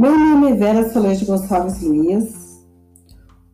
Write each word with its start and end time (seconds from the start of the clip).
Meu 0.00 0.18
nome 0.18 0.52
é 0.52 0.54
Vera 0.54 0.88
Solange 0.88 1.26
Gonçalves 1.26 1.82
Luiz. 1.82 2.66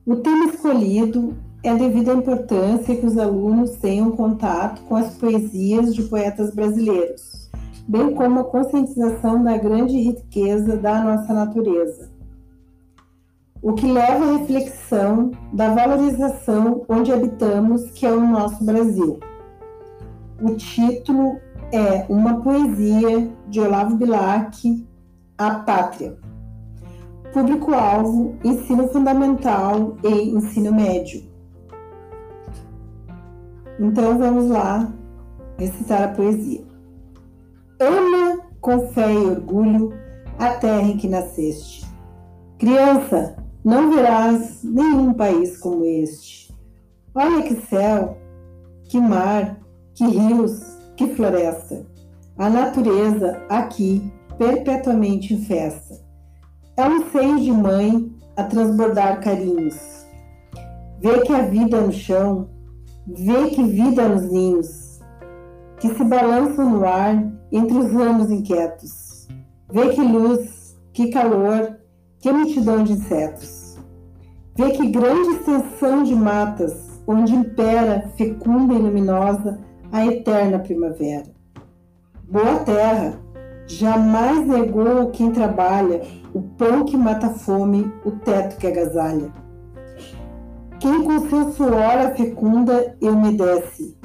O 0.06 0.14
tema 0.14 0.44
escolhido 0.44 1.36
é 1.60 1.74
devido 1.74 2.12
à 2.12 2.14
importância 2.14 2.94
que 2.94 3.04
os 3.04 3.18
alunos 3.18 3.72
tenham 3.78 4.12
contato 4.12 4.80
com 4.82 4.94
as 4.94 5.12
poesias 5.16 5.92
de 5.92 6.04
poetas 6.04 6.54
brasileiros, 6.54 7.50
bem 7.88 8.14
como 8.14 8.38
a 8.38 8.44
conscientização 8.44 9.42
da 9.42 9.58
grande 9.58 9.98
riqueza 9.98 10.76
da 10.76 11.02
nossa 11.02 11.34
natureza. 11.34 12.12
O 13.60 13.72
que 13.72 13.90
leva 13.90 14.26
à 14.26 14.38
reflexão 14.38 15.32
da 15.52 15.74
valorização 15.74 16.84
onde 16.88 17.12
habitamos, 17.12 17.90
que 17.90 18.06
é 18.06 18.12
o 18.12 18.24
nosso 18.24 18.64
Brasil. 18.64 19.18
O 20.40 20.54
título 20.54 21.40
é 21.72 22.06
Uma 22.08 22.40
Poesia 22.40 23.32
de 23.48 23.60
Olavo 23.60 23.96
Bilac, 23.96 24.86
A 25.36 25.50
Pátria. 25.56 26.24
Público-alvo: 27.36 28.34
ensino 28.42 28.88
fundamental 28.88 29.98
e 30.02 30.30
ensino 30.30 30.72
médio. 30.72 31.22
Então 33.78 34.16
vamos 34.16 34.48
lá 34.48 34.90
recitar 35.58 36.02
a 36.04 36.08
poesia. 36.08 36.64
Ama 37.78 38.40
com 38.58 38.88
fé 38.88 39.12
e 39.12 39.18
orgulho 39.18 39.92
a 40.38 40.48
terra 40.54 40.80
em 40.80 40.96
que 40.96 41.08
nasceste. 41.08 41.86
Criança, 42.56 43.36
não 43.62 43.94
verás 43.94 44.62
nenhum 44.64 45.12
país 45.12 45.58
como 45.58 45.84
este. 45.84 46.56
Olha 47.14 47.42
que 47.42 47.56
céu, 47.66 48.16
que 48.84 48.98
mar, 48.98 49.60
que 49.94 50.06
rios, 50.06 50.78
que 50.96 51.14
floresta. 51.14 51.86
A 52.38 52.48
natureza 52.48 53.42
aqui 53.50 54.10
perpetuamente 54.38 55.34
em 55.34 55.44
festa. 55.44 56.05
É 56.78 56.86
um 56.86 57.10
seio 57.10 57.40
de 57.40 57.50
mãe 57.50 58.12
a 58.36 58.44
transbordar 58.44 59.22
carinhos. 59.22 60.04
Vê 61.00 61.22
que 61.22 61.32
a 61.32 61.40
vida 61.40 61.80
no 61.80 61.90
chão, 61.90 62.50
vê 63.06 63.48
que 63.48 63.62
vida 63.62 64.06
nos 64.06 64.30
ninhos, 64.30 65.00
que 65.80 65.88
se 65.88 66.04
balançam 66.04 66.68
no 66.68 66.84
ar 66.84 67.32
entre 67.50 67.78
os 67.78 67.90
ramos 67.90 68.30
inquietos. 68.30 69.26
Vê 69.72 69.88
que 69.88 70.02
luz, 70.02 70.76
que 70.92 71.08
calor, 71.10 71.78
que 72.18 72.30
multidão 72.30 72.84
de 72.84 72.92
insetos. 72.92 73.78
Vê 74.54 74.72
que 74.72 74.90
grande 74.90 75.30
extensão 75.30 76.02
de 76.02 76.14
matas, 76.14 77.00
onde 77.06 77.34
impera, 77.34 78.12
fecunda 78.18 78.74
e 78.74 78.78
luminosa, 78.78 79.58
a 79.90 80.04
eterna 80.04 80.58
primavera. 80.58 81.24
Boa 82.28 82.58
terra, 82.66 83.18
jamais 83.66 84.46
negou 84.46 85.10
quem 85.10 85.30
trabalha 85.30 86.02
o 86.34 86.42
pão 86.56 86.84
que 86.84 86.96
mata 86.96 87.26
a 87.26 87.34
fome, 87.34 87.92
o 88.04 88.10
teto 88.10 88.56
que 88.56 88.66
agasalha. 88.66 89.32
Quem 90.78 91.02
com 91.04 91.28
seu 91.28 91.52
suor 91.52 91.98
a 91.98 92.14
fecunda 92.14 92.96
e 93.00 93.08
umedece, 93.08 93.98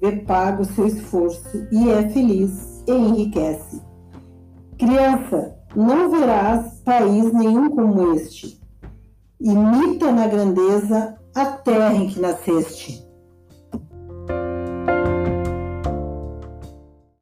vê 0.00 0.16
pago 0.16 0.64
seu 0.64 0.86
esforço 0.86 1.66
e 1.72 1.90
é 1.90 2.08
feliz 2.08 2.82
e 2.86 2.92
enriquece. 2.92 3.82
Criança, 4.78 5.56
não 5.74 6.10
verás 6.10 6.80
país 6.80 7.32
nenhum 7.32 7.70
como 7.70 8.14
este. 8.14 8.60
Imita 9.40 10.10
na 10.10 10.26
grandeza 10.26 11.18
a 11.34 11.46
terra 11.46 11.94
em 11.94 12.08
que 12.08 12.20
nasceste. 12.20 13.09